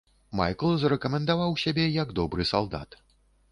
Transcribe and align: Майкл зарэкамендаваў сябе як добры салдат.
Майкл 0.37 0.71
зарэкамендаваў 0.83 1.53
сябе 1.65 1.85
як 2.01 2.17
добры 2.23 2.49
салдат. 2.55 3.01